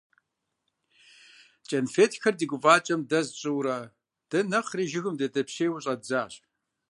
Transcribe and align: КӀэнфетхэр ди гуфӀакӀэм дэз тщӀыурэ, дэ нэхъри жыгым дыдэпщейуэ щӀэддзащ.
КӀэнфетхэр 1.69 2.35
ди 2.39 2.45
гуфӀакӀэм 2.51 3.01
дэз 3.09 3.27
тщӀыурэ, 3.31 3.77
дэ 4.29 4.39
нэхъри 4.49 4.85
жыгым 4.91 5.15
дыдэпщейуэ 5.19 5.79
щӀэддзащ. 5.83 6.33